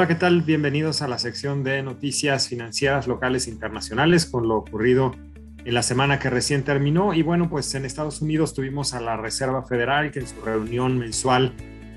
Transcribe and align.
Hola, 0.00 0.08
¿qué 0.08 0.14
tal? 0.14 0.40
Bienvenidos 0.40 1.02
a 1.02 1.08
la 1.08 1.18
sección 1.18 1.62
de 1.62 1.82
noticias 1.82 2.48
financieras 2.48 3.06
locales 3.06 3.46
e 3.46 3.50
internacionales 3.50 4.24
con 4.24 4.48
lo 4.48 4.56
ocurrido 4.56 5.14
en 5.62 5.74
la 5.74 5.82
semana 5.82 6.18
que 6.18 6.30
recién 6.30 6.62
terminó. 6.62 7.12
Y 7.12 7.20
bueno, 7.20 7.50
pues 7.50 7.74
en 7.74 7.84
Estados 7.84 8.22
Unidos 8.22 8.54
tuvimos 8.54 8.94
a 8.94 9.00
la 9.02 9.18
Reserva 9.18 9.62
Federal 9.62 10.10
que 10.10 10.20
en 10.20 10.26
su 10.26 10.40
reunión 10.40 10.98
mensual 10.98 11.52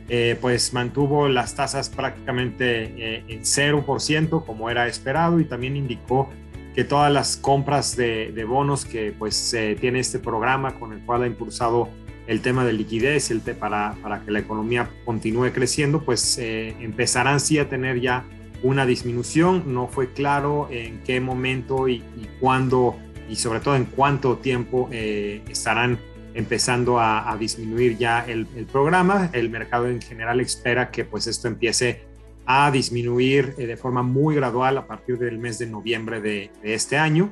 eh, 0.09 0.38
pues 0.41 0.73
mantuvo 0.73 1.29
las 1.29 1.55
tasas 1.55 1.88
prácticamente 1.88 2.84
eh, 2.97 3.23
en 3.29 3.43
0% 3.43 4.45
como 4.45 4.70
era 4.70 4.85
esperado 4.85 5.39
y 5.39 5.45
también 5.45 5.77
indicó 5.77 6.29
que 6.75 6.83
todas 6.83 7.09
las 7.09 7.38
compras 7.38 7.95
de, 7.95 8.45
bonos 8.45 8.83
que 8.83 9.13
pues 9.17 9.55
tiene 9.79 10.01
este 10.01 10.20
programa 10.20 10.77
con 10.77 10.91
el 10.91 10.99
cual 11.05 11.23
ha 11.23 11.27
impulsado 11.27 11.88
el 12.27 12.41
tema 12.41 12.65
de 12.65 12.73
liquidez 12.73 13.31
el 13.31 13.41
para, 13.41 13.95
para 14.01 14.23
que 14.23 14.31
la 14.31 14.39
economía 14.39 14.89
continúe 15.05 15.51
creciendo, 15.51 16.04
pues 16.04 16.37
eh, 16.37 16.75
empezarán 16.79 17.39
sí 17.39 17.59
a 17.59 17.69
tener 17.69 18.00
ya 18.00 18.25
una 18.64 18.86
disminución. 18.86 19.73
No 19.73 19.87
fue 19.87 20.14
claro 20.14 20.67
en 20.71 21.01
qué 21.04 21.19
momento 21.19 21.87
y, 21.87 22.04
cuándo 22.39 22.97
y 23.29 23.36
sobre 23.36 23.59
todo 23.59 23.75
en 23.75 23.86
cuánto 23.86 24.37
tiempo 24.37 24.89
eh, 24.91 25.41
estarán 25.50 26.00
empezando 26.33 27.00
a, 27.00 27.36
disminuir 27.39 27.97
ya 27.97 28.25
el, 28.25 28.47
programa. 28.71 29.29
El 29.33 29.50
mercado 29.50 29.87
en 29.87 30.01
general 30.01 30.39
espera 30.39 30.89
que 30.89 31.05
pues 31.05 31.28
esto 31.28 31.47
empiece 31.47 32.02
a 32.45 32.72
disminuir 32.72 33.53
eh, 33.58 33.67
de 33.67 33.78
forma 33.78 34.03
muy 34.03 34.36
gradual 34.36 34.78
a 34.78 34.88
partir 34.88 35.17
del 35.17 35.38
mes 35.38 35.59
de 35.59 35.67
noviembre 35.67 36.22
de, 36.22 36.52
este 36.64 36.97
año. 36.97 37.31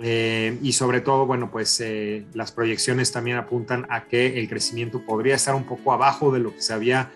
Eh, 0.00 0.58
y 0.62 0.72
sobre 0.72 1.00
todo, 1.00 1.26
bueno, 1.26 1.50
pues 1.50 1.80
eh, 1.80 2.24
las 2.34 2.52
proyecciones 2.52 3.12
también 3.12 3.36
apuntan 3.36 3.86
a 3.88 4.04
que 4.04 4.38
el 4.38 4.48
crecimiento 4.48 5.04
podría 5.04 5.34
estar 5.34 5.54
un 5.54 5.64
poco 5.64 5.92
abajo 5.92 6.32
de 6.32 6.40
lo 6.40 6.54
que 6.54 6.62
se 6.62 6.72
había 6.72 7.10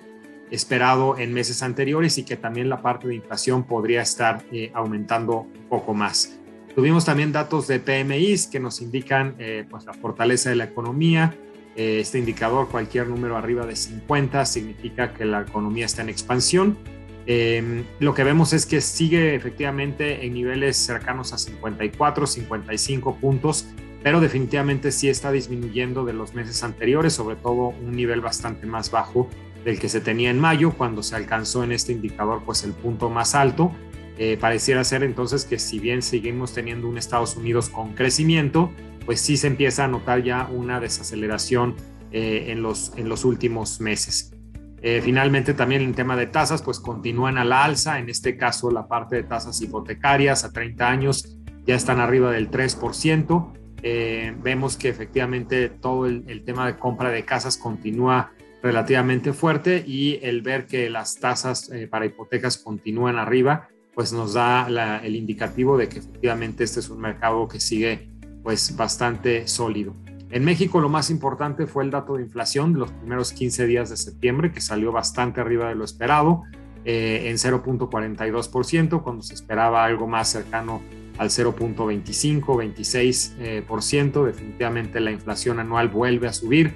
esperado 0.50 1.18
en 1.18 1.32
meses 1.32 1.62
anteriores 1.62 2.18
y 2.18 2.24
que 2.24 2.36
también 2.36 2.68
la 2.68 2.80
parte 2.80 3.08
de 3.08 3.16
inflación 3.16 3.64
podría 3.64 4.02
estar 4.02 4.44
aumentando 4.74 5.40
un 5.40 5.68
poco 5.68 5.92
más. 5.92 6.38
Tuvimos 6.76 7.04
también 7.04 7.32
datos 7.32 7.66
de 7.66 7.80
PMIs 7.80 8.46
que 8.46 8.60
nos 8.60 8.80
indican 8.80 9.34
pues 9.68 9.84
la 9.86 9.92
fortaleza 9.92 10.50
de 10.50 10.54
la 10.54 10.64
economía. 10.64 11.34
este 11.74 12.20
indicador, 12.20 12.68
cualquier 12.68 13.08
número 13.08 13.36
arriba 13.36 13.66
de 13.66 13.74
50, 13.74 14.46
significa 14.46 15.12
que 15.12 15.24
la 15.24 15.40
economía 15.40 15.86
está 15.86 16.02
en 16.02 16.10
expansión 16.10 16.78
Em, 17.26 17.84
lo 17.98 18.14
que 18.14 18.22
vemos 18.22 18.52
es 18.52 18.66
que 18.66 18.80
sigue 18.80 19.34
efectivamente 19.34 20.24
en 20.24 20.34
niveles 20.34 20.76
cercanos 20.76 21.32
a 21.32 21.38
54, 21.38 22.26
55 22.26 23.16
puntos, 23.16 23.66
pero 24.02 24.20
definitivamente 24.20 24.92
sí 24.92 25.08
está 25.08 25.32
disminuyendo 25.32 26.04
de 26.04 26.12
los 26.12 26.34
meses 26.34 26.62
anteriores, 26.62 27.12
sobre 27.12 27.34
todo 27.34 27.68
un 27.68 27.92
nivel 27.92 28.20
bastante 28.20 28.66
más 28.66 28.92
bajo 28.92 29.28
del 29.64 29.80
que 29.80 29.88
se 29.88 30.00
tenía 30.00 30.30
en 30.30 30.38
mayo, 30.38 30.70
cuando 30.70 31.02
se 31.02 31.16
alcanzó 31.16 31.64
en 31.64 31.72
este 31.72 31.90
indicador 31.90 32.42
pues 32.46 32.62
el 32.62 32.72
punto 32.72 33.10
más 33.10 33.34
alto. 33.34 33.72
Eh, 34.18 34.38
pareciera 34.40 34.84
ser 34.84 35.02
entonces 35.02 35.44
que 35.44 35.58
si 35.58 35.80
bien 35.80 36.02
seguimos 36.02 36.54
teniendo 36.54 36.88
un 36.88 36.96
Estados 36.96 37.36
Unidos 37.36 37.68
con 37.68 37.94
crecimiento, 37.94 38.70
pues 39.04 39.20
sí 39.20 39.36
se 39.36 39.48
empieza 39.48 39.84
a 39.84 39.88
notar 39.88 40.22
ya 40.22 40.48
una 40.50 40.78
desaceleración 40.78 41.74
eh, 42.12 42.46
en, 42.48 42.62
los, 42.62 42.92
en 42.96 43.08
los 43.08 43.24
últimos 43.24 43.80
meses. 43.80 44.35
Eh, 44.82 45.00
finalmente 45.02 45.54
también 45.54 45.82
en 45.82 45.94
tema 45.94 46.16
de 46.16 46.26
tasas, 46.26 46.62
pues 46.62 46.80
continúan 46.80 47.38
a 47.38 47.44
la 47.44 47.64
alza, 47.64 47.98
en 47.98 48.08
este 48.08 48.36
caso 48.36 48.70
la 48.70 48.86
parte 48.86 49.16
de 49.16 49.22
tasas 49.22 49.60
hipotecarias 49.60 50.44
a 50.44 50.52
30 50.52 50.88
años 50.88 51.36
ya 51.66 51.74
están 51.74 51.98
arriba 51.98 52.30
del 52.30 52.50
3%. 52.50 53.52
Eh, 53.82 54.34
vemos 54.42 54.76
que 54.76 54.88
efectivamente 54.88 55.68
todo 55.68 56.06
el, 56.06 56.42
tema 56.44 56.66
de 56.66 56.76
compra 56.76 57.10
de 57.10 57.24
casas 57.24 57.56
continúa 57.56 58.32
relativamente 58.62 59.32
fuerte 59.32 59.84
y 59.86 60.18
el 60.22 60.42
ver 60.42 60.66
que 60.66 60.90
las 60.90 61.16
tasas 61.16 61.70
eh, 61.70 61.86
para 61.86 62.06
hipotecas 62.06 62.56
continúan 62.56 63.16
arriba, 63.16 63.68
pues 63.94 64.12
nos 64.12 64.34
da 64.34 64.66
el 65.02 65.16
indicativo 65.16 65.76
de 65.78 65.88
que 65.88 65.98
efectivamente 66.00 66.64
este 66.64 66.80
es 66.80 66.88
un 66.90 67.00
mercado 67.00 67.48
que 67.48 67.60
sigue 67.60 68.08
pues 68.42 68.76
bastante 68.76 69.48
sólido. 69.48 69.94
En 70.30 70.44
México 70.44 70.80
lo 70.80 70.88
más 70.88 71.10
importante 71.10 71.66
fue 71.66 71.84
el 71.84 71.90
dato 71.90 72.16
de 72.16 72.22
inflación 72.22 72.72
de 72.72 72.80
los 72.80 72.90
primeros 72.90 73.32
15 73.32 73.66
días 73.66 73.90
de 73.90 73.96
septiembre, 73.96 74.50
que 74.50 74.60
salió 74.60 74.90
bastante 74.90 75.40
arriba 75.40 75.68
de 75.68 75.76
lo 75.76 75.84
esperado, 75.84 76.42
eh, 76.84 77.30
en 77.30 77.36
0.42%, 77.36 79.02
cuando 79.02 79.22
se 79.22 79.34
esperaba 79.34 79.84
algo 79.84 80.06
más 80.06 80.28
cercano 80.28 80.82
al 81.18 81.30
0.25, 81.30 82.56
26%. 82.56 84.22
Eh, 84.22 84.26
Definitivamente 84.26 85.00
la 85.00 85.10
inflación 85.10 85.60
anual 85.60 85.88
vuelve 85.88 86.28
a 86.28 86.32
subir 86.32 86.74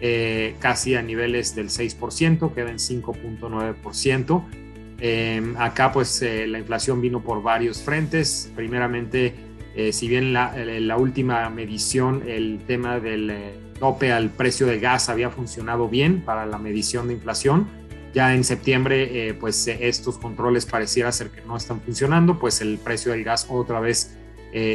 eh, 0.00 0.56
casi 0.58 0.94
a 0.94 1.02
niveles 1.02 1.54
del 1.54 1.68
6%, 1.68 2.54
queda 2.54 2.70
en 2.70 2.78
5.9%. 2.78 5.56
acá 5.58 5.92
pues 5.92 6.22
la 6.22 6.58
inflación 6.58 7.00
vino 7.00 7.22
por 7.22 7.42
varios 7.42 7.82
frentes, 7.82 8.50
primeramente 8.54 9.51
eh, 9.74 9.92
si 9.92 10.08
bien 10.08 10.32
la, 10.32 10.54
la, 10.56 10.96
última 10.96 11.48
medición, 11.48 12.22
el 12.28 12.60
tema 12.66 13.00
del 13.00 13.30
eh, 13.30 13.54
tope 13.78 14.12
al 14.12 14.28
precio 14.30 14.66
de 14.66 14.78
gas 14.78 15.08
había 15.08 15.30
funcionado 15.30 15.88
bien 15.88 16.22
para 16.22 16.44
la 16.44 16.58
medición 16.58 17.08
de 17.08 17.14
inflación, 17.14 17.66
ya 18.12 18.34
en 18.34 18.44
septiembre, 18.44 19.28
eh, 19.28 19.34
pues 19.34 19.66
estos 19.66 20.18
controles 20.18 20.66
pareciera 20.66 21.10
ser 21.10 21.30
que 21.30 21.40
no 21.42 21.56
están 21.56 21.80
funcionando, 21.80 22.38
pues 22.38 22.60
el 22.60 22.76
precio 22.76 23.12
del 23.12 23.24
gas 23.24 23.46
otra 23.48 23.80
vez 23.80 24.18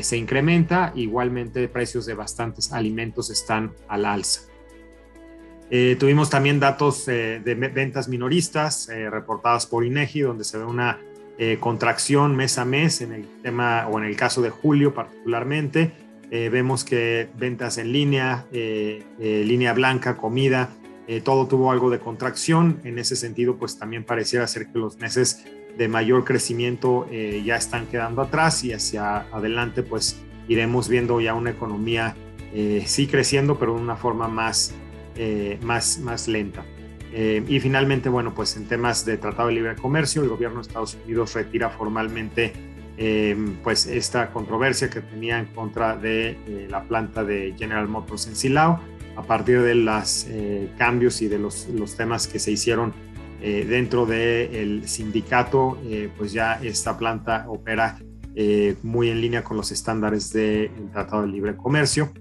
se 0.02 0.18
incrementa, 0.18 0.92
igualmente 0.96 1.68
precios 1.68 2.08
de 2.08 2.16
bastantes 2.16 2.74
alimentos 2.74 3.30
están 3.30 3.74
al 3.88 4.06
alza. 4.06 4.42
tuvimos 6.00 6.32
también 6.32 6.60
datos 6.60 7.06
de 7.06 7.72
ventas 7.72 8.08
minoristas 8.08 8.90
reportadas 9.12 9.68
por 9.68 9.86
INEGI, 9.86 10.22
donde 10.22 10.46
se 10.46 10.58
ve 10.58 10.66
una 10.66 11.00
eh, 11.40 11.58
contracción 11.60 12.36
mes 12.36 12.58
a 12.58 12.66
mes 12.66 13.02
en 13.02 13.14
el 13.14 13.28
tema 13.44 13.88
o 13.88 14.00
en 14.00 14.06
el 14.06 14.16
caso 14.16 14.42
de 14.42 14.50
julio 14.50 14.94
particularmente. 14.96 15.92
Eh, 16.32 16.50
vemos 16.50 16.84
que 16.84 17.30
ventas 17.38 17.78
en 17.78 17.92
línea, 17.94 18.46
eh, 18.52 19.04
línea 19.20 19.74
blanca, 19.74 20.18
comida, 20.18 20.70
todo 21.24 21.48
tuvo 21.48 21.72
algo 21.72 21.90
de 21.90 22.00
contracción. 22.00 22.82
En 22.84 23.00
ese 23.00 23.16
sentido, 23.16 23.56
pues 23.56 23.80
también 23.80 24.04
pareciera 24.04 24.46
ser 24.46 24.68
que 24.68 24.78
los 24.78 24.98
meses 24.98 25.46
de 25.78 25.88
mayor 25.88 26.26
crecimiento 26.26 27.08
ya 27.10 27.56
están 27.56 27.86
quedando 27.88 28.22
atrás 28.22 28.66
y 28.66 28.74
hacia 28.74 29.20
adelante 29.32 29.84
pues 29.84 30.20
iremos 30.50 30.90
viendo 30.90 31.22
ya 31.22 31.34
una 31.34 31.52
economía 31.52 32.18
sí 32.86 33.08
creciendo, 33.08 33.58
pero 33.58 33.76
de 33.76 33.82
una 33.84 33.96
forma 33.96 34.28
más, 34.28 34.74
más, 35.62 36.00
más 36.00 36.28
lenta. 36.28 36.66
Eh, 37.14 37.44
y 37.48 37.60
finalmente, 37.60 38.10
bueno, 38.10 38.34
pues 38.34 38.58
en 38.58 38.68
temas 38.68 39.06
de 39.06 39.18
Tratado 39.18 39.48
de 39.48 39.56
Libre 39.56 39.76
Comercio, 39.76 40.24
el 40.24 40.30
gobierno 40.30 40.58
de 40.58 40.68
Estados 40.68 40.98
Unidos 41.06 41.34
retira 41.34 41.70
formalmente 41.70 42.54
eh, 42.98 43.36
pues 43.64 43.86
esta 43.86 44.32
controversia 44.32 44.90
que 44.90 45.02
tenía 45.02 45.40
en 45.40 45.46
contra 45.48 45.96
de 45.96 46.32
eh, 46.32 46.68
la 46.70 46.84
planta 46.84 47.24
de 47.24 47.54
General 47.58 47.88
Motors 47.88 48.28
en 48.28 48.36
Silao, 48.36 48.80
a 49.16 49.24
partir 49.24 49.62
de 49.62 49.74
los 49.74 50.28
cambios 50.78 51.24
y 51.24 51.28
de 51.28 51.40
los, 51.40 51.68
los, 51.70 51.96
temas 51.96 52.28
que 52.28 52.38
se 52.38 52.52
hicieron 52.52 52.94
dentro 53.42 54.06
del 54.06 54.88
sindicato, 54.88 55.80
pues 56.16 56.34
ya 56.34 56.60
esta 56.62 57.00
planta 57.00 57.46
opera 57.48 57.98
muy 58.84 59.10
en 59.10 59.20
línea 59.20 59.44
con 59.44 59.58
los 59.58 59.72
estándares 59.72 60.32
del 60.34 60.70
Tratado 60.92 61.24
de 61.24 61.30
Libre 61.30 61.56
Comercio. 61.56 62.12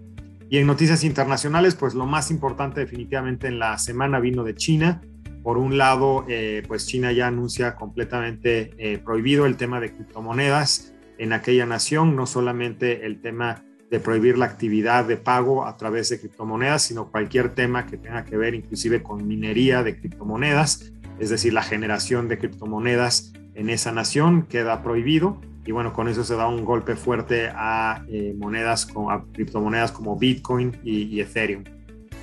Y 0.48 0.58
en 0.58 0.66
noticias 0.66 1.02
internacionales, 1.02 1.74
pues 1.74 1.94
lo 1.94 2.06
más 2.06 2.30
importante 2.30 2.80
definitivamente 2.80 3.48
en 3.48 3.58
la 3.58 3.78
semana 3.78 4.20
vino 4.20 4.44
de 4.44 4.54
China. 4.54 5.00
Por 5.42 5.58
un 5.58 5.76
lado, 5.76 6.24
eh, 6.28 6.62
pues 6.66 6.86
China 6.86 7.12
ya 7.12 7.26
anuncia 7.26 7.74
completamente 7.74 8.72
eh, 8.78 8.98
prohibido 8.98 9.46
el 9.46 9.56
tema 9.56 9.80
de 9.80 9.92
criptomonedas 9.92 10.92
en 11.18 11.32
aquella 11.32 11.66
nación, 11.66 12.14
no 12.14 12.26
solamente 12.26 13.06
el 13.06 13.20
tema 13.20 13.64
de 13.90 14.00
prohibir 14.00 14.36
la 14.36 14.46
actividad 14.46 15.04
de 15.04 15.16
pago 15.16 15.64
a 15.64 15.76
través 15.76 16.08
de 16.08 16.18
criptomonedas, 16.18 16.82
sino 16.82 17.10
cualquier 17.10 17.54
tema 17.54 17.86
que 17.86 17.96
tenga 17.96 18.24
que 18.24 18.36
ver 18.36 18.54
inclusive 18.54 19.02
con 19.02 19.26
minería 19.26 19.82
de 19.82 19.98
criptomonedas, 19.98 20.92
es 21.18 21.30
decir, 21.30 21.52
la 21.52 21.62
generación 21.62 22.28
de 22.28 22.38
criptomonedas 22.38 23.32
en 23.54 23.70
esa 23.70 23.92
nación 23.92 24.42
queda 24.42 24.82
prohibido 24.82 25.40
y 25.66 25.72
bueno, 25.72 25.92
con 25.92 26.08
eso 26.08 26.22
se 26.22 26.36
da 26.36 26.46
un 26.46 26.64
golpe 26.64 26.94
fuerte 26.94 27.50
a 27.52 28.04
eh, 28.08 28.34
monedas, 28.38 28.86
a 29.10 29.24
criptomonedas 29.32 29.90
como 29.90 30.16
Bitcoin 30.16 30.78
y, 30.84 31.20
Ethereum. 31.20 31.64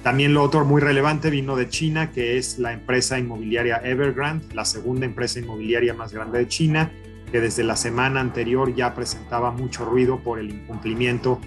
También 0.02 0.34
lo 0.34 0.42
otro 0.44 0.66
muy 0.66 0.82
relevante 0.82 1.30
vino 1.30 1.56
de 1.56 1.68
China, 1.68 2.12
que 2.12 2.38
es 2.38 2.58
la 2.58 2.74
empresa 2.74 3.20
inmobiliaria 3.20 3.78
Evergrande, 3.84 4.54
la 4.54 4.66
segunda 4.66 5.06
empresa 5.06 5.40
inmobiliaria 5.40 5.94
más 5.94 6.14
grande 6.14 6.40
de 6.40 6.48
China, 6.48 6.92
que 7.32 7.42
desde 7.42 7.64
la 7.64 7.76
semana 7.76 8.22
anterior 8.22 8.74
ya 8.74 8.94
presentaba 8.96 9.52
mucho 9.52 9.86
ruido 9.86 10.20
por 10.20 10.40
el 10.40 10.50
incumplimiento 10.50 11.40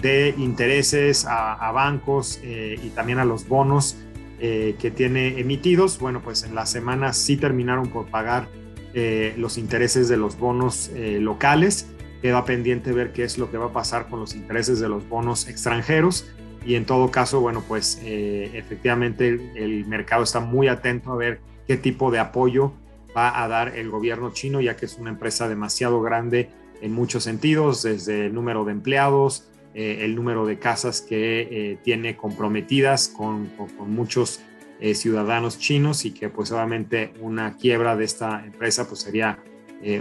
de 0.00 0.34
intereses 0.36 1.24
a, 1.28 1.70
bancos 1.72 2.40
eh, 2.42 2.78
y 2.82 2.90
también 2.90 3.18
a 3.18 3.24
los 3.24 3.48
bonos 3.48 3.96
eh, 4.40 4.74
que 4.80 4.90
tiene 4.90 5.40
emitidos. 5.40 5.98
Bueno, 5.98 6.20
pues 6.20 6.42
en 6.42 6.54
la 6.54 6.66
semana 6.66 7.12
sí 7.12 7.36
terminaron 7.36 7.88
por 7.88 8.06
pagar 8.06 8.48
eh, 8.96 9.34
los 9.36 9.58
intereses 9.58 10.08
de 10.08 10.16
los 10.16 10.38
bonos 10.38 10.88
eh, 10.94 11.18
locales. 11.20 11.88
Queda 12.22 12.44
pendiente 12.44 12.92
ver 12.92 13.12
qué 13.12 13.24
es 13.24 13.38
lo 13.38 13.50
que 13.50 13.56
va 13.56 13.66
a 13.66 13.72
pasar 13.72 14.08
con 14.08 14.20
los 14.20 14.36
intereses 14.36 14.78
de 14.78 14.88
los 14.88 15.08
bonos 15.08 15.48
extranjeros. 15.48 16.30
Y 16.64 16.76
en 16.76 16.86
todo 16.86 17.10
caso, 17.10 17.40
bueno, 17.40 17.64
pues 17.66 18.00
eh, 18.04 18.52
efectivamente 18.54 19.28
el, 19.56 19.84
mercado 19.86 20.22
está 20.22 20.38
muy 20.38 20.68
atento 20.68 21.12
a 21.12 21.16
ver 21.16 21.40
qué 21.66 21.76
tipo 21.76 22.12
de 22.12 22.20
apoyo 22.20 22.72
va 23.16 23.42
a 23.42 23.48
dar 23.48 23.76
el 23.76 23.90
gobierno 23.90 24.32
chino, 24.32 24.60
ya 24.60 24.76
que 24.76 24.86
es 24.86 24.96
una 24.96 25.10
empresa 25.10 25.48
demasiado 25.48 26.00
grande 26.00 26.50
en 26.80 26.92
muchos 26.92 27.24
sentidos, 27.24 27.82
desde 27.82 28.26
el 28.26 28.34
número 28.34 28.64
de 28.64 28.72
empleados, 28.72 29.50
eh, 29.74 29.98
el 30.02 30.14
número 30.14 30.46
de 30.46 30.60
casas 30.60 31.00
que 31.00 31.78
tiene 31.82 32.16
comprometidas 32.16 33.08
con, 33.08 33.50
muchos 33.88 34.40
eh, 34.80 34.94
ciudadanos 34.94 35.58
chinos 35.58 36.04
y 36.04 36.12
que 36.12 36.28
pues 36.28 36.52
obviamente 36.52 37.12
una 37.20 37.56
quiebra 37.56 37.96
de 37.96 38.04
esta 38.04 38.44
empresa 38.44 38.86
pues 38.88 39.00
sería 39.00 39.38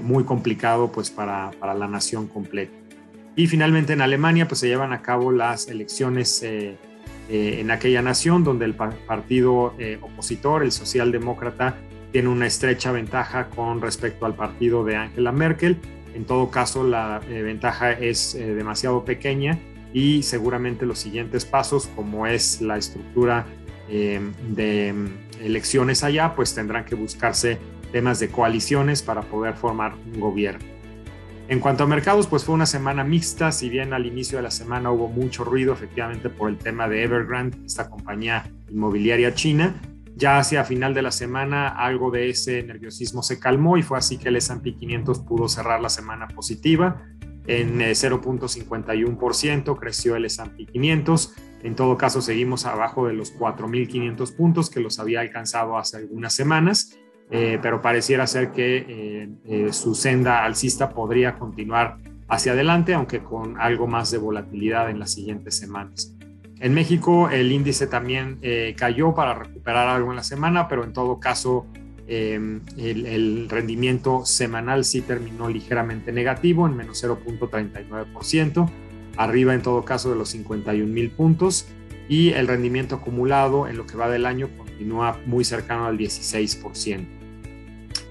muy 0.02 0.24
complicado 0.24 0.94
pues 0.94 1.12
para, 1.12 1.52
para, 1.60 1.74
la 1.74 1.90
nación 1.90 2.28
completa. 2.28 2.72
Y 3.36 3.48
finalmente 3.48 3.92
en 3.92 4.00
Alemania 4.00 4.48
pues 4.48 4.62
se 4.62 4.70
llevan 4.70 4.94
a 4.94 5.02
cabo 5.02 5.34
las 5.34 5.68
elecciones 5.68 6.42
en 6.42 7.70
aquella 7.70 8.02
nación 8.02 8.46
donde 8.46 8.64
el 8.64 8.76
partido 8.76 9.76
opositor, 10.02 10.64
el 10.64 10.72
socialdemócrata, 10.72 11.76
tiene 12.14 12.30
una 12.30 12.48
estrecha 12.48 12.94
ventaja 12.94 13.50
con 13.50 13.82
respecto 13.82 14.26
al 14.26 14.36
partido 14.36 14.86
de 14.86 14.96
Angela 14.96 15.34
Merkel 15.34 15.78
en 16.14 16.26
todo 16.26 16.52
caso, 16.52 16.84
la 16.84 17.22
eh, 17.28 17.42
ventaja 17.42 17.92
es 17.92 18.36
eh, 18.36 18.54
demasiado 18.54 19.04
pequeña 19.04 19.60
y 19.94 20.24
seguramente 20.24 20.86
los 20.86 21.00
siguientes 21.00 21.46
pasos, 21.46 21.88
como 21.96 22.28
es 22.28 22.62
la 22.62 22.78
estructura 22.78 23.46
eh, 23.90 24.22
de 24.50 24.94
elecciones 25.42 26.04
allá, 26.04 26.36
pues 26.36 26.56
tendrán 26.56 26.86
que 26.86 26.96
buscarse 26.96 27.58
temas 27.92 28.20
de 28.20 28.30
coaliciones 28.30 29.02
para 29.02 29.22
poder 29.22 29.56
formar 29.56 29.94
un 29.94 30.20
gobierno. 30.20 30.66
En 31.50 31.60
cuanto 31.60 31.84
a 31.84 31.88
mercados, 31.88 32.28
pues 32.28 32.46
fue 32.46 32.56
una 32.56 32.66
semana 32.66 33.04
mixta, 33.04 33.52
si 33.52 33.70
bien 33.70 33.94
al 33.94 34.06
inicio 34.06 34.38
de 34.38 34.44
la 34.44 34.52
semana 34.52 34.92
hubo 34.92 35.10
mucho 35.10 35.44
ruido 35.44 35.74
efectivamente 35.74 36.30
por 36.30 36.50
el 36.50 36.58
tema 36.58 36.88
de 36.88 37.04
Evergrande, 37.04 37.58
esta 37.66 37.90
compañía 37.90 38.50
inmobiliaria 38.70 39.34
china, 39.34 39.76
ya 40.16 40.38
hacia 40.38 40.64
final 40.64 40.94
de 40.94 41.02
la 41.02 41.12
semana 41.12 41.68
algo 41.68 42.12
de 42.12 42.30
ese 42.30 42.64
nerviosismo 42.64 43.22
se 43.24 43.40
calmó 43.40 43.78
y 43.78 43.84
fue 43.84 43.98
así 43.98 44.18
que 44.18 44.30
el 44.30 44.38
S&P 44.38 44.76
500 44.76 45.20
pudo 45.20 45.50
cerrar 45.50 45.82
la 45.82 45.90
semana 45.90 46.28
positiva 46.28 47.04
en 47.48 47.80
0.51%, 47.80 49.72
eh, 49.72 49.80
creció 49.80 50.16
el 50.16 50.26
S&P 50.26 50.66
500. 50.66 51.36
En 51.64 51.76
todo 51.76 51.98
caso, 51.98 52.22
seguimos 52.22 52.66
abajo 52.66 53.08
de 53.08 53.14
los 53.14 53.38
4.500 53.38 54.36
puntos 54.36 54.70
que 54.70 54.80
los 54.80 55.00
había 55.00 55.22
alcanzado 55.22 55.78
hace 55.78 55.98
algunas 55.98 56.34
semanas, 56.34 56.98
eh, 57.32 57.58
pero 57.62 57.82
pareciera 57.82 58.28
ser 58.28 58.52
que 58.52 59.30
eh, 59.46 59.74
su 59.74 59.96
senda 59.96 60.44
alcista 60.44 60.90
podría 60.90 61.36
continuar 61.36 61.98
hacia 62.28 62.52
adelante, 62.52 62.94
aunque 62.94 63.20
con 63.20 63.60
algo 63.60 63.88
más 63.88 64.12
de 64.12 64.18
volatilidad 64.18 64.90
en 64.90 65.00
las 65.00 65.14
siguientes 65.14 65.58
semanas. 65.58 66.16
En 66.60 66.74
México 66.74 67.30
el 67.30 67.52
índice 67.52 67.88
también 67.88 68.40
cayó 68.78 69.14
para 69.14 69.34
recuperar 69.34 69.90
algo 69.90 70.12
en 70.12 70.16
la 70.16 70.24
semana, 70.24 70.70
pero 70.70 70.86
en 70.86 70.94
todo 70.94 71.20
caso 71.20 71.68
em, 72.08 72.62
el, 72.78 73.48
rendimiento 73.50 74.26
semanal 74.26 74.86
sí 74.86 75.02
terminó 75.02 75.50
ligeramente 75.50 76.12
negativo, 76.12 76.68
en 76.68 76.76
menos 76.76 77.04
0.39%, 77.04 78.70
arriba 79.18 79.54
en 79.54 79.62
todo 79.62 79.86
caso 79.86 80.10
de 80.10 80.16
los 80.16 80.30
51 80.30 80.92
mil 80.92 81.12
puntos, 81.12 81.68
y 82.10 82.30
el 82.30 82.48
rendimiento 82.48 82.96
acumulado 82.96 83.68
en 83.68 83.78
lo 83.78 83.86
que 83.86 83.96
va 83.96 84.10
del 84.10 84.26
año 84.26 84.50
continúa 84.58 85.20
muy 85.26 85.46
cercano 85.46 85.86
al 85.86 85.98
16%. 85.98 87.06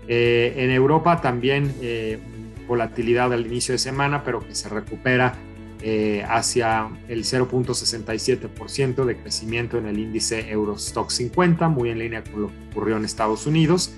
Eh, 0.09 0.55
en 0.57 0.71
Europa 0.71 1.21
también 1.21 1.73
eh, 1.81 2.19
volatilidad 2.67 3.33
al 3.33 3.47
inicio 3.47 3.73
de 3.73 3.79
semana, 3.79 4.25
pero 4.25 4.41
que 4.41 4.55
se 4.55 4.69
recupera 4.69 5.35
eh, 5.85 6.25
hacia 6.29 6.89
el 7.09 7.25
0.67% 7.25 9.05
de 9.05 9.17
crecimiento 9.17 9.79
en 9.79 9.89
el 9.89 9.99
índice 9.99 10.49
Eurostock 10.49 11.11
50, 11.11 11.69
muy 11.69 11.91
en 11.91 11.99
línea 11.99 12.23
con 12.23 12.43
lo 12.43 12.49
que 12.49 12.55
ocurrió 12.71 12.97
en 12.99 13.05
Estados 13.05 13.49
Unidos. 13.49 13.93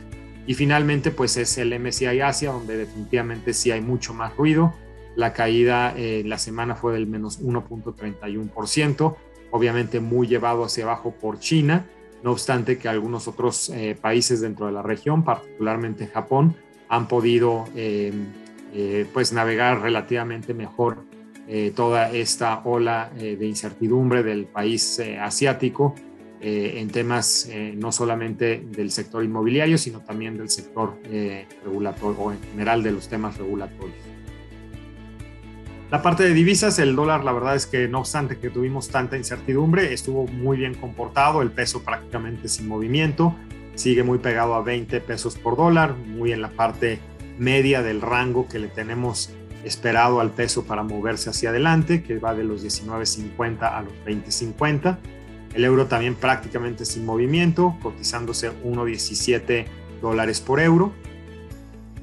Y 0.46 0.54
finalmente, 0.54 1.10
pues 1.10 1.36
es 1.36 1.58
el 1.58 1.78
MSCI 1.78 2.22
Asia, 2.22 2.52
donde 2.52 2.78
definitivamente 2.78 3.52
sí 3.52 3.70
hay 3.70 3.82
mucho 3.82 4.14
más 4.14 4.34
ruido. 4.34 4.72
La 5.14 5.34
caída 5.34 5.92
eh, 5.94 6.22
la 6.24 6.38
semana 6.38 6.74
fue 6.74 6.94
del 6.94 7.06
menos 7.06 7.42
1.31%, 7.42 9.16
obviamente 9.50 10.00
muy 10.00 10.26
llevado 10.26 10.64
hacia 10.64 10.84
abajo 10.84 11.10
por 11.12 11.38
China, 11.38 11.84
no 12.22 12.32
obstante 12.32 12.78
que 12.78 12.88
algunos 12.88 13.28
otros 13.28 13.68
eh, 13.68 13.94
países 14.00 14.40
dentro 14.40 14.64
de 14.64 14.72
la 14.72 14.80
región, 14.80 15.22
particularmente 15.22 16.06
Japón, 16.06 16.56
han 16.88 17.08
podido 17.08 17.66
pues 19.12 19.32
navegar 19.32 19.82
relativamente 19.82 20.52
mejor 20.54 21.13
eh, 21.46 21.72
toda 21.76 22.10
esta 22.10 22.62
ola 22.64 23.12
eh, 23.18 23.36
de 23.36 23.46
incertidumbre 23.46 24.22
del 24.22 24.46
país 24.46 24.98
eh, 24.98 25.18
asiático 25.18 25.94
en 26.46 26.90
temas 26.90 27.48
no 27.76 27.90
solamente 27.90 28.62
del 28.66 28.90
sector 28.90 29.24
inmobiliario, 29.24 29.78
sino 29.78 30.00
también 30.00 30.36
del 30.36 30.50
sector 30.50 30.98
regulatorio 31.64 32.20
o 32.20 32.32
en 32.32 32.38
general 32.50 32.82
de 32.82 32.92
los 32.92 33.08
temas 33.08 33.38
regulatorios. 33.38 33.96
La 35.90 36.02
parte 36.02 36.24
de 36.24 36.34
divisas, 36.34 36.78
el 36.80 36.96
dólar, 36.96 37.24
la 37.24 37.32
verdad 37.32 37.56
es 37.56 37.66
que 37.66 37.88
no 37.88 38.00
obstante 38.00 38.36
que 38.36 38.50
tuvimos 38.50 38.88
tanta 38.88 39.16
incertidumbre, 39.16 39.94
estuvo 39.94 40.26
muy 40.26 40.58
bien 40.58 40.74
comportado, 40.74 41.40
el 41.40 41.50
peso 41.50 41.82
prácticamente 41.82 42.48
sin 42.48 42.68
movimiento, 42.68 43.34
sigue 43.74 44.02
muy 44.02 44.18
pegado 44.18 44.54
a 44.54 44.62
20 44.62 45.00
pesos 45.00 45.36
por 45.36 45.56
dólar, 45.56 45.96
muy 45.96 46.32
en 46.32 46.42
la 46.42 46.50
parte 46.50 46.98
media 47.38 47.82
del 47.82 48.02
rango 48.02 48.48
que 48.48 48.58
le 48.58 48.68
tenemos 48.68 49.30
esperado 49.64 50.20
al 50.20 50.30
peso 50.30 50.64
para 50.64 50.82
moverse 50.82 51.30
hacia 51.30 51.50
adelante, 51.50 52.02
que 52.02 52.18
va 52.18 52.34
de 52.34 52.44
los 52.44 52.64
19.50 52.64 53.62
a 53.62 53.82
los 53.82 53.92
20.50. 54.04 54.98
El 55.54 55.64
euro 55.64 55.86
también 55.86 56.14
prácticamente 56.14 56.84
sin 56.84 57.06
movimiento, 57.06 57.76
cotizándose 57.82 58.50
1.17 58.50 59.66
dólares 60.00 60.40
por 60.40 60.60
euro. 60.60 60.92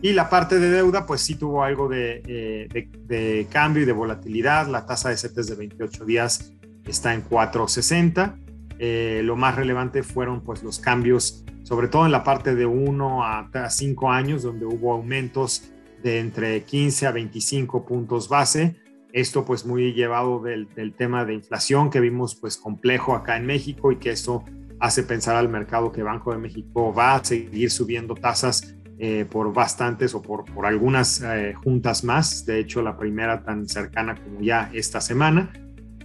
Y 0.01 0.13
la 0.13 0.29
parte 0.29 0.57
de 0.57 0.71
deuda, 0.71 1.05
pues 1.05 1.21
sí 1.21 1.35
tuvo 1.35 1.63
algo 1.63 1.87
de, 1.87 2.23
eh, 2.25 3.47
cambio 3.51 3.83
y 3.83 3.85
de 3.85 3.91
volatilidad. 3.91 4.67
La 4.67 4.85
tasa 4.85 5.09
de 5.09 5.17
CETES 5.17 5.47
de 5.47 5.55
28 5.55 6.05
días 6.05 6.53
está 6.85 7.13
en 7.13 7.23
4.60. 7.23 8.35
Eh, 8.79 9.21
lo 9.23 9.35
más 9.35 9.55
relevante 9.55 10.01
fueron 10.01 10.41
pues 10.41 10.63
los 10.63 10.79
cambios, 10.79 11.45
sobre 11.61 11.87
todo 11.87 12.07
en 12.07 12.11
la 12.11 12.23
parte 12.23 12.55
de 12.55 12.65
1 12.65 13.23
a 13.23 13.69
5 13.69 14.09
años, 14.09 14.41
donde 14.41 14.65
hubo 14.65 14.93
aumentos 14.93 15.70
de 16.03 16.19
entre 16.19 16.63
15 16.63 17.07
a 17.07 17.11
25 17.11 17.85
puntos 17.85 18.29
base. 18.29 18.75
Esto 19.13 19.43
pues 19.43 19.65
muy 19.65 19.93
llevado 19.93 20.41
del, 20.41 20.67
tema 20.97 21.25
de 21.25 21.33
inflación 21.33 21.89
que 21.89 21.99
vimos 21.99 22.35
pues 22.35 22.57
complejo 22.57 23.15
acá 23.15 23.37
en 23.37 23.45
México 23.45 23.91
y 23.91 23.97
que 23.97 24.11
eso 24.11 24.43
hace 24.79 25.03
pensar 25.03 25.35
al 25.35 25.49
mercado 25.49 25.91
que 25.91 26.01
Banco 26.01 26.31
de 26.31 26.37
México 26.37 26.93
va 26.93 27.15
a 27.15 27.23
seguir 27.23 27.69
subiendo 27.69 28.15
tasas 28.15 28.75
eh, 28.99 29.25
por 29.29 29.53
bastantes 29.53 30.15
o 30.15 30.21
por, 30.21 30.45
por 30.45 30.65
algunas 30.65 31.21
eh, 31.21 31.53
juntas 31.53 32.03
más. 32.03 32.45
De 32.45 32.59
hecho, 32.59 32.81
la 32.81 32.97
primera 32.97 33.43
tan 33.43 33.67
cercana 33.67 34.15
como 34.15 34.41
ya 34.41 34.69
esta 34.73 35.01
semana. 35.01 35.51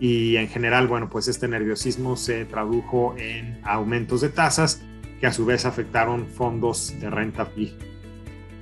Y 0.01 0.37
en 0.37 0.49
general, 0.49 0.89
bueno, 0.89 1.09
pues 1.09 1.29
este 1.29 1.49
nerviosismo 1.49 2.17
se 2.17 2.45
tradujo 2.45 3.15
en 3.19 3.61
aumentos 3.65 4.21
de 4.21 4.29
tasas 4.29 4.83
que 5.21 5.27
a 5.27 5.33
su 5.33 5.47
vez 5.47 5.65
afectaron 5.65 6.27
fondos 6.27 6.95
de 7.01 7.09
renta 7.09 7.47
fija. 7.47 7.77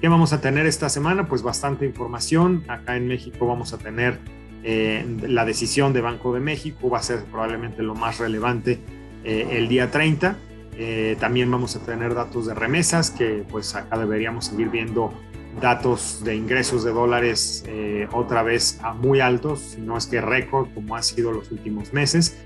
¿Qué 0.00 0.08
vamos 0.08 0.32
a 0.32 0.40
tener 0.40 0.66
esta 0.66 0.88
semana? 0.88 1.28
Pues 1.28 1.42
bastante 1.42 1.86
información. 1.86 2.64
Acá 2.68 2.96
en 2.96 3.08
México 3.08 3.46
vamos 3.46 3.72
a 3.72 3.78
tener 3.78 4.18
eh, 4.62 5.04
la 5.28 5.44
decisión 5.44 5.92
de 5.92 6.00
Banco 6.00 6.32
de 6.32 6.40
México, 6.40 6.88
va 6.88 6.98
a 6.98 7.02
ser 7.02 7.22
probablemente 7.24 7.82
lo 7.82 7.94
más 7.94 8.18
relevante 8.18 8.80
eh, 9.22 9.48
el 9.52 9.68
día 9.68 9.90
30. 9.90 10.36
Eh, 10.76 11.16
también 11.20 11.50
vamos 11.50 11.76
a 11.76 11.80
tener 11.80 12.14
datos 12.14 12.46
de 12.46 12.54
remesas, 12.54 13.10
que 13.10 13.44
pues 13.48 13.74
acá 13.74 13.98
deberíamos 13.98 14.46
seguir 14.46 14.70
viendo 14.70 15.12
datos 15.60 16.22
de 16.24 16.34
ingresos 16.34 16.82
de 16.82 16.90
dólares 16.90 17.64
otra 18.10 18.42
vez 18.42 18.80
a 18.82 18.92
muy 18.92 19.20
altos, 19.20 19.60
si 19.60 19.80
no 19.80 19.96
es 19.96 20.06
que 20.06 20.20
récord 20.20 20.66
como 20.74 20.96
ha 20.96 21.02
sido 21.02 21.30
los 21.30 21.52
últimos 21.52 21.92
meses. 21.92 22.36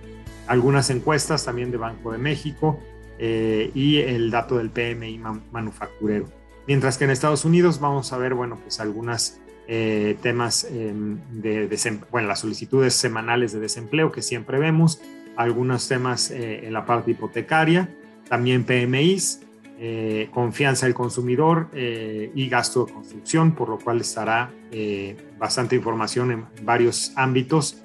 Algunas 0.47 0.91
encuestas 0.91 1.45
también 1.45 1.71
de 1.71 1.79
Banco 1.79 2.13
de 2.13 2.19
México 2.19 2.79
y 3.19 3.97
el 3.97 4.31
dato 4.31 4.59
del 4.59 4.69
PMI 4.69 5.19
manufacturero. 5.51 6.38
Mientras 6.69 6.99
que 6.99 7.05
en 7.05 7.11
Estados 7.11 7.47
Unidos 7.47 7.81
vamos 7.81 8.13
a 8.13 8.19
ver, 8.19 8.35
bueno, 8.35 8.59
pues 8.63 8.79
algunos 8.79 9.41
eh, 9.69 10.19
temas 10.21 10.65
em, 10.65 11.19
de, 11.31 11.67
bueno, 12.11 12.29
las 12.29 12.41
solicitudes 12.41 12.93
semanales 12.93 13.53
de 13.53 13.59
desempleo 13.59 14.13
que 14.13 14.21
siempre 14.21 14.59
vemos, 14.59 15.01
algunos 15.35 15.89
temas 15.89 16.31
eh, 16.31 16.67
en 16.67 16.75
la 16.75 16.85
parte 16.85 17.13
hipotecaria, 17.13 17.89
también 18.29 18.65
PMIs, 18.65 19.41
eh, 19.79 20.29
confianza 20.31 20.85
del 20.85 20.95
consumidor 20.95 21.71
y 21.73 22.49
gasto 22.51 22.85
de 22.85 22.93
construcción, 22.93 23.53
por 23.53 23.71
lo 23.71 23.79
cual 23.79 24.03
estará 24.03 24.51
bastante 25.39 25.77
información 25.77 26.33
en 26.33 26.45
varios 26.65 27.13
ámbitos, 27.15 27.83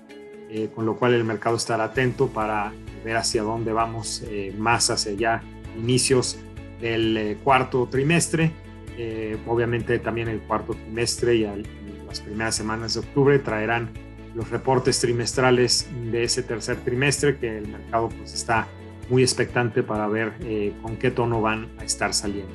con 0.75 0.86
lo 0.86 0.98
cual 0.98 1.13
el 1.13 1.24
mercado 1.24 1.56
estará 1.56 1.86
atento 1.86 2.28
para 2.28 2.74
ver 3.06 3.16
hacia 3.16 3.44
dónde 3.44 3.72
vamos 3.72 4.24
más 4.58 4.90
hacia 4.90 5.13
ya 5.13 5.44
inicios 5.78 6.40
del 6.82 7.38
cuarto 7.44 7.88
trimestre 7.90 8.52
eh, 8.98 9.38
obviamente 9.48 10.00
también 10.00 10.28
el 10.28 10.40
cuarto 10.42 10.74
trimestre 10.74 11.36
y, 11.36 11.64
las 12.08 12.22
primeras 12.22 12.54
semanas 12.54 12.94
de 12.94 13.00
octubre 13.00 13.40
traerán 13.40 13.90
los 14.36 14.50
reportes 14.52 15.00
trimestrales 15.00 15.90
de 16.12 16.24
ese 16.24 16.44
tercer 16.44 16.78
trimestre 16.78 17.38
que 17.38 17.58
el 17.58 17.68
mercado 17.68 18.10
pues 18.10 18.36
está 18.36 18.68
muy 19.10 19.24
expectante 19.24 19.82
para 19.82 20.08
ver 20.08 20.34
eh, 20.42 20.74
con 20.84 20.98
qué 20.98 21.10
tono 21.10 21.42
van 21.42 21.70
a 21.80 21.84
estar 21.84 22.14
saliendo. 22.14 22.54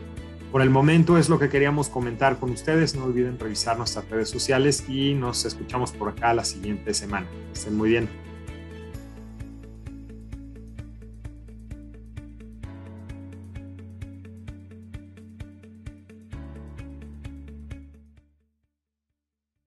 Por 0.52 0.62
el 0.62 0.70
momento 0.70 1.18
es 1.18 1.28
lo 1.28 1.38
que 1.38 1.48
queríamos 1.48 1.88
comentar 1.88 2.38
con 2.38 2.50
ustedes. 2.50 2.94
No 2.94 3.04
olviden 3.04 3.38
revisar 3.38 3.76
nuestras 3.76 4.08
redes 4.08 4.30
sociales 4.30 4.84
y 4.88 5.14
nos 5.14 5.44
escuchamos 5.44 5.92
por 5.92 6.10
acá 6.10 6.32
la 6.32 6.44
siguiente 6.44 6.94
semana. 6.94 7.26
Estén 7.52 7.76
muy 7.76 7.90
bien. 7.90 8.27